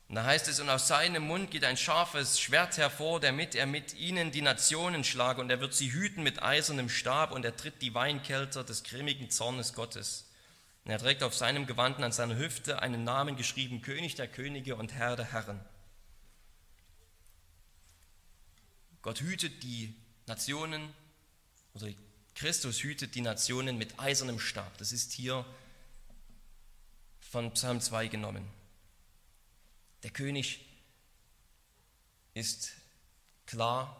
[0.09, 3.65] Und da heißt es, und aus seinem Mund geht ein scharfes Schwert hervor, damit er
[3.65, 7.55] mit ihnen die Nationen schlage, und er wird sie hüten mit eisernem Stab, und er
[7.55, 10.29] tritt die Weinkelter des grimmigen Zornes Gottes.
[10.85, 14.75] Und er trägt auf seinem Gewanden an seiner Hüfte einen Namen geschrieben, König der Könige
[14.75, 15.63] und Herr der Herren.
[19.01, 19.95] Gott hütet die
[20.27, 20.93] Nationen,
[21.73, 21.87] oder
[22.35, 24.77] Christus hütet die Nationen mit eisernem Stab.
[24.77, 25.45] Das ist hier
[27.19, 28.47] von Psalm 2 genommen.
[30.03, 30.65] Der König
[32.33, 32.73] ist
[33.45, 33.99] klar,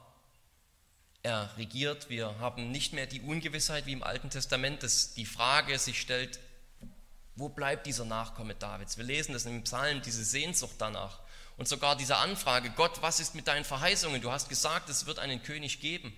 [1.22, 2.10] er regiert.
[2.10, 6.40] Wir haben nicht mehr die Ungewissheit wie im Alten Testament, dass die Frage sich stellt,
[7.36, 8.98] wo bleibt dieser Nachkomme Davids?
[8.98, 11.20] Wir lesen das im Psalm, diese Sehnsucht danach.
[11.58, 14.22] Und sogar diese Anfrage, Gott, was ist mit deinen Verheißungen?
[14.22, 16.16] Du hast gesagt, es wird einen König geben.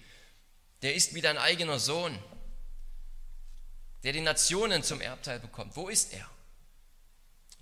[0.81, 2.17] Der ist wie dein eigener Sohn,
[4.03, 5.75] der die Nationen zum Erbteil bekommt.
[5.75, 6.29] Wo ist er?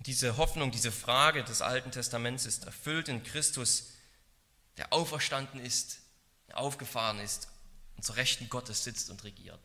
[0.00, 3.92] Diese Hoffnung, diese Frage des Alten Testaments ist erfüllt in Christus,
[4.76, 6.00] der auferstanden ist,
[6.52, 7.48] aufgefahren ist
[7.96, 9.60] und zur Rechten Gottes sitzt und regiert.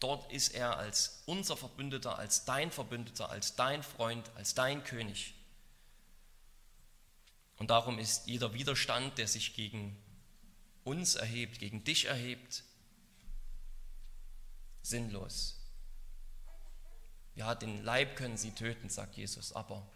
[0.00, 5.34] Dort ist er als unser Verbündeter, als dein Verbündeter, als dein Freund, als dein König.
[7.56, 9.96] Und darum ist jeder Widerstand, der sich gegen
[10.84, 12.62] uns erhebt, gegen dich erhebt,
[14.82, 15.60] sinnlos.
[17.34, 19.86] Ja, den Leib können sie töten, sagt Jesus, aber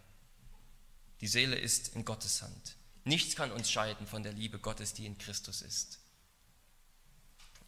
[1.20, 2.76] die Seele ist in Gottes Hand.
[3.04, 5.98] Nichts kann uns scheiden von der Liebe Gottes, die in Christus ist.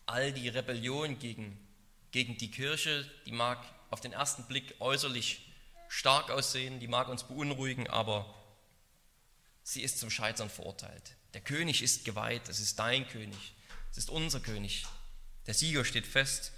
[0.07, 1.59] All die Rebellion gegen,
[2.15, 3.59] gegen die Kirche, die mag
[3.91, 5.45] auf den ersten Blick äußerlich
[5.89, 8.33] stark aussehen, die mag uns beunruhigen, aber
[9.65, 11.17] sie ist zum Scheitern verurteilt.
[11.35, 13.55] Der König ist geweiht, es ist dein König,
[13.91, 14.87] es ist unser König.
[15.49, 16.53] Der Sieger steht fest.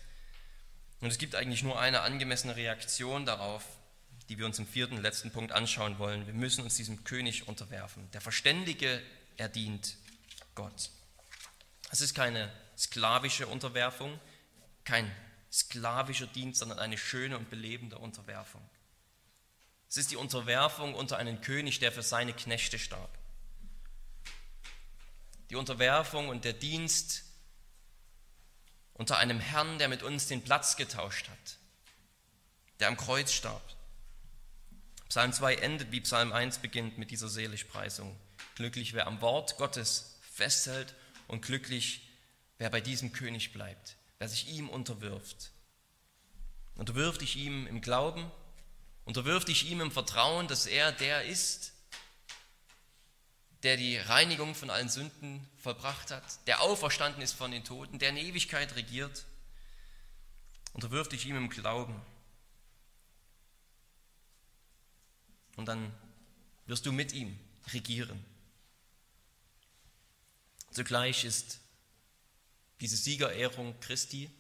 [1.01, 3.65] Und es gibt eigentlich nur eine angemessene Reaktion darauf,
[4.29, 6.27] die wir uns im vierten, letzten Punkt anschauen wollen.
[6.27, 8.11] Wir müssen uns diesem König unterwerfen.
[8.11, 9.03] Der Verständige,
[9.39, 9.97] er dient
[10.55, 10.91] Gott.
[11.91, 14.21] Es ist keine sklavische Unterwerfung,
[14.85, 15.11] kein
[15.57, 18.63] sklavischer Dienst, sondern eine schöne und belebende Unterwerfung.
[19.89, 23.19] Es ist die Unterwerfung unter einen König, der für seine Knechte starb.
[25.51, 27.25] Die Unterwerfung und der Dienst
[28.95, 31.59] unter einem Herrn, der mit uns den Platz getauscht hat,
[32.81, 33.63] der am Kreuz starb.
[35.09, 38.19] Psalm 2 endet, wie Psalm 1 beginnt, mit dieser Seligpreisung.
[38.57, 40.95] Glücklich, wer am Wort Gottes festhält
[41.29, 42.09] und glücklich,
[42.59, 45.53] wer bei diesem König bleibt, wer sich ihm unterwirft.
[46.77, 48.31] Unterwirf dich ihm im Glauben,
[49.05, 51.73] unterwirf dich ihm im Vertrauen, dass er der ist,
[53.63, 58.11] der die Reinigung von allen Sünden vollbracht hat, der auferstanden ist von den Toten, der
[58.11, 59.25] in Ewigkeit regiert.
[60.73, 62.01] Unterwirf dich ihm im Glauben.
[65.57, 65.93] Und dann
[66.67, 67.39] wirst du mit ihm
[67.73, 68.23] regieren.
[70.71, 71.59] Zugleich ist
[72.81, 74.31] diese Siegerehrung Christi,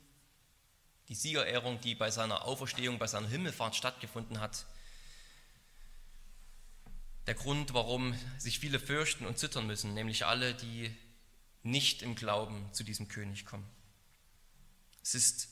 [1.08, 4.66] die Siegerehrung, die bei seiner Auferstehung, bei seiner Himmelfahrt stattgefunden hat,
[7.26, 10.94] der Grund, warum sich viele fürchten und zittern müssen, nämlich alle, die
[11.62, 13.68] nicht im Glauben zu diesem König kommen.
[15.02, 15.48] Es ist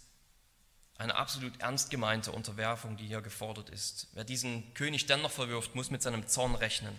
[0.96, 4.08] eine absolut ernst gemeinte Unterwerfung, die hier gefordert ist.
[4.12, 6.96] Wer diesen König dennoch verwirft, muss mit seinem Zorn rechnen.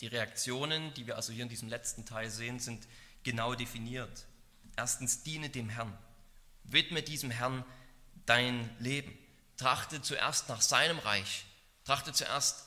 [0.00, 2.86] Die Reaktionen, die wir also hier in diesem letzten Teil sehen, sind
[3.24, 4.26] genau definiert.
[4.76, 5.96] Erstens, diene dem Herrn.
[6.64, 7.64] Widme diesem Herrn
[8.26, 9.16] dein Leben.
[9.56, 11.44] Trachte zuerst nach seinem Reich.
[11.84, 12.66] Trachte zuerst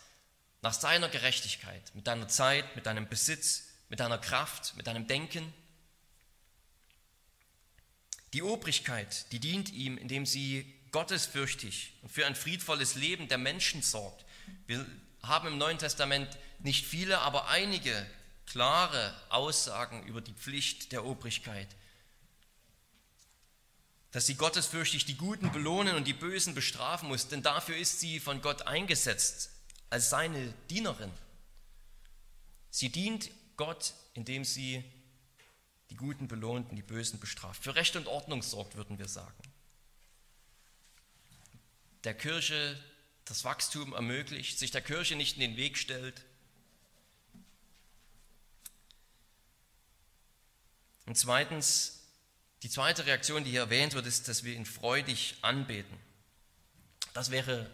[0.61, 5.53] nach seiner Gerechtigkeit, mit deiner Zeit, mit deinem Besitz, mit deiner Kraft, mit deinem Denken.
[8.33, 13.81] Die Obrigkeit, die dient ihm, indem sie gottesfürchtig und für ein friedvolles Leben der Menschen
[13.81, 14.25] sorgt.
[14.65, 14.85] Wir
[15.21, 18.05] haben im Neuen Testament nicht viele, aber einige
[18.45, 21.67] klare Aussagen über die Pflicht der Obrigkeit.
[24.13, 28.21] Dass sie gottesfürchtig die Guten belohnen und die Bösen bestrafen muss, denn dafür ist sie
[28.21, 29.49] von Gott eingesetzt,
[29.89, 31.11] als seine Dienerin.
[32.69, 34.83] Sie dient Gott, indem sie
[35.89, 37.63] die Guten belohnt und die Bösen bestraft.
[37.63, 39.33] Für Recht und Ordnung sorgt, würden wir sagen.
[42.05, 42.79] Der Kirche
[43.25, 46.23] das Wachstum ermöglicht, sich der Kirche nicht in den Weg stellt.
[51.05, 52.02] Und zweitens,
[52.63, 55.97] die zweite Reaktion, die hier erwähnt wird, ist, dass wir ihn freudig anbeten.
[57.13, 57.69] Das wäre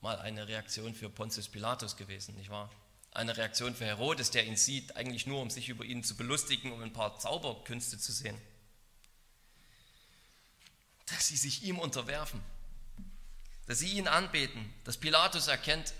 [0.00, 2.70] mal eine Reaktion für Pontius Pilatus gewesen, nicht wahr?
[3.12, 6.72] Eine Reaktion für Herodes, der ihn sieht, eigentlich nur, um sich über ihn zu belustigen,
[6.72, 8.40] um ein paar Zauberkünste zu sehen.
[11.06, 12.40] Dass sie sich ihm unterwerfen,
[13.66, 15.92] dass sie ihn anbeten, dass Pilatus erkennt,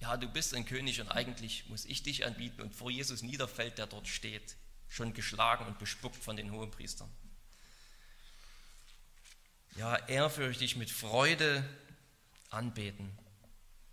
[0.00, 3.78] ja, du bist ein König und eigentlich muss ich dich anbieten und vor Jesus niederfällt,
[3.78, 4.54] der dort steht,
[4.86, 7.10] schon geschlagen und bespuckt von den Hohenpriestern.
[9.76, 11.64] Ja, ehrfürchtig mit Freude
[12.50, 13.10] anbeten.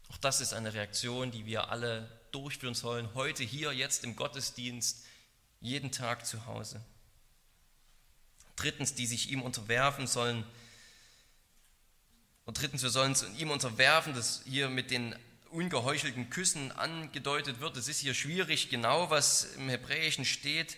[0.10, 5.06] Auch das ist eine Reaktion, die wir alle durchführen sollen, heute hier, jetzt im Gottesdienst,
[5.60, 6.82] jeden Tag zu Hause.
[8.56, 10.46] Drittens, die sich ihm unterwerfen sollen,
[12.46, 15.16] und drittens, wir sollen uns ihm unterwerfen, das hier mit den
[15.52, 17.78] ungeheuchelten Küssen angedeutet wird.
[17.78, 20.78] Es ist hier schwierig, genau was im Hebräischen steht.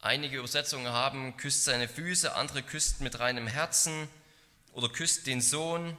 [0.00, 4.08] Einige Übersetzungen haben, küsst seine Füße, andere küsst mit reinem Herzen
[4.72, 5.96] oder küsst den Sohn.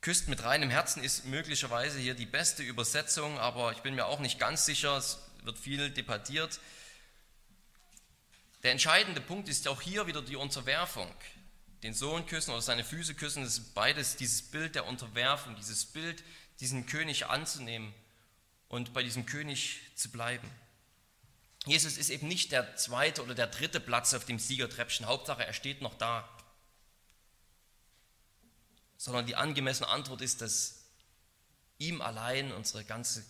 [0.00, 4.20] Küsst mit reinem Herzen ist möglicherweise hier die beste Übersetzung, aber ich bin mir auch
[4.20, 6.60] nicht ganz sicher, es wird viel debattiert.
[8.62, 11.12] Der entscheidende Punkt ist auch hier wieder die Unterwerfung
[11.82, 15.86] den Sohn küssen oder seine Füße küssen, das ist beides dieses Bild der Unterwerfung, dieses
[15.86, 16.22] Bild,
[16.60, 17.94] diesen König anzunehmen
[18.68, 20.48] und bei diesem König zu bleiben.
[21.66, 25.52] Jesus ist eben nicht der zweite oder der dritte Platz auf dem Siegertreppchen, Hauptsache er
[25.52, 26.28] steht noch da,
[28.96, 30.84] sondern die angemessene Antwort ist, dass
[31.78, 33.24] ihm allein unsere ganze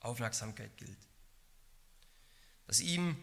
[0.00, 0.98] Aufmerksamkeit gilt.
[2.66, 3.16] Dass ihm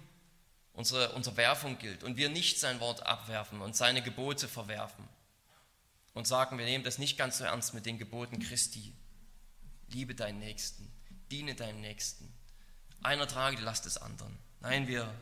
[0.74, 5.08] unsere Unterwerfung gilt und wir nicht sein Wort abwerfen und seine Gebote verwerfen
[6.14, 8.94] und sagen, wir nehmen das nicht ganz so ernst mit den Geboten Christi.
[9.90, 10.92] Liebe deinen Nächsten,
[11.30, 12.34] diene deinen Nächsten.
[13.04, 14.38] Einer trage die Last des anderen.
[14.62, 15.14] Nein, wir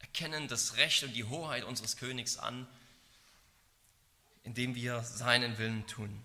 [0.00, 2.66] erkennen das Recht und die Hoheit unseres Königs an
[4.44, 6.22] indem wir seinen Willen tun.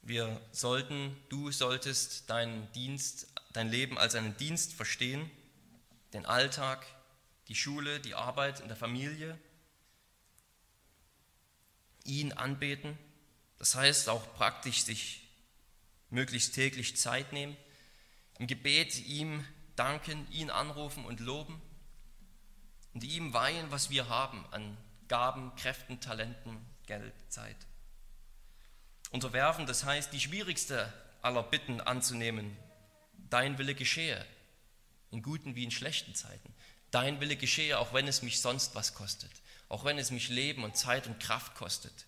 [0.00, 5.30] Wir sollten, du solltest deinen Dienst, dein Leben als einen Dienst verstehen,
[6.12, 6.84] den Alltag,
[7.46, 9.38] die Schule, die Arbeit in der Familie,
[12.04, 12.98] ihn anbeten.
[13.58, 15.21] Das heißt auch praktisch sich
[16.12, 17.56] möglichst täglich Zeit nehmen,
[18.38, 19.44] im Gebet ihm
[19.76, 21.60] danken, ihn anrufen und loben
[22.92, 24.76] und ihm weihen, was wir haben an
[25.08, 27.56] Gaben, Kräften, Talenten, Geld, Zeit.
[29.10, 32.56] Unterwerfen, das heißt, die schwierigste aller Bitten anzunehmen.
[33.30, 34.24] Dein Wille geschehe,
[35.10, 36.54] in guten wie in schlechten Zeiten.
[36.90, 39.30] Dein Wille geschehe, auch wenn es mich sonst was kostet,
[39.68, 42.06] auch wenn es mich Leben und Zeit und Kraft kostet.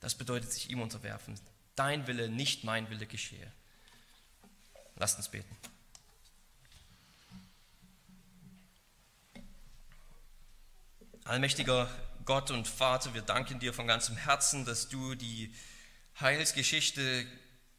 [0.00, 1.38] Das bedeutet sich ihm unterwerfen.
[1.76, 3.52] Dein Wille, nicht mein Wille geschehe.
[4.96, 5.56] Lasst uns beten.
[11.24, 11.88] Allmächtiger
[12.26, 15.54] Gott und Vater, wir danken dir von ganzem Herzen, dass du die
[16.20, 17.26] Heilsgeschichte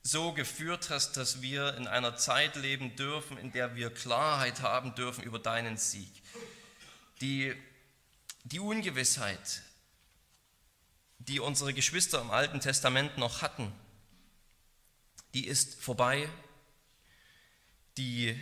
[0.04, 4.94] so geführt hast, dass wir in einer Zeit leben dürfen, in der wir Klarheit haben
[4.94, 6.12] dürfen über deinen Sieg.
[7.22, 7.56] Die,
[8.44, 9.64] die Ungewissheit,
[11.18, 13.72] die unsere Geschwister im Alten Testament noch hatten,
[15.36, 16.30] die ist vorbei.
[17.98, 18.40] Die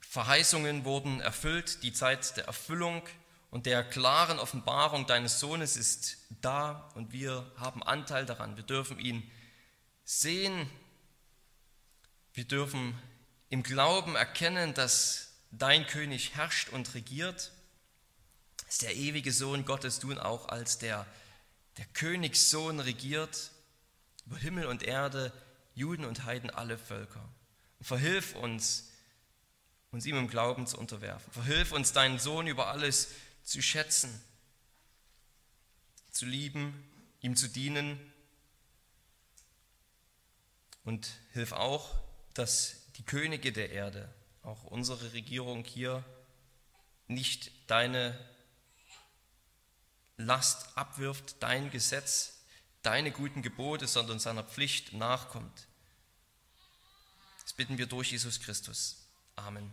[0.00, 3.02] Verheißungen wurden erfüllt, die Zeit der Erfüllung
[3.50, 8.56] und der klaren Offenbarung deines Sohnes ist da und wir haben Anteil daran.
[8.56, 9.28] Wir dürfen ihn
[10.04, 10.68] sehen.
[12.34, 12.98] Wir dürfen
[13.48, 17.50] im Glauben erkennen, dass dein König herrscht und regiert.
[18.66, 21.06] Dass der ewige Sohn Gottes nun auch als der,
[21.78, 23.50] der Königssohn regiert
[24.26, 25.32] über Himmel und Erde,
[25.74, 27.28] Juden und Heiden, alle Völker.
[27.78, 28.90] Und verhilf uns,
[29.90, 31.32] uns ihm im Glauben zu unterwerfen.
[31.32, 33.08] Verhilf uns, deinen Sohn über alles
[33.42, 34.22] zu schätzen,
[36.10, 36.88] zu lieben,
[37.20, 37.98] ihm zu dienen.
[40.84, 41.94] Und hilf auch,
[42.34, 44.12] dass die Könige der Erde,
[44.42, 46.04] auch unsere Regierung hier,
[47.06, 48.18] nicht deine
[50.16, 52.41] Last abwirft, dein Gesetz,
[52.82, 55.66] deine guten Gebote, sondern seiner Pflicht nachkommt.
[57.42, 59.06] Das bitten wir durch Jesus Christus.
[59.36, 59.72] Amen.